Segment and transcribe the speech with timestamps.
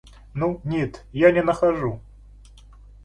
[0.33, 2.01] Ну, нет, я не нахожу.